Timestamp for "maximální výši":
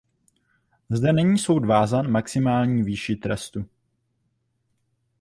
2.11-3.15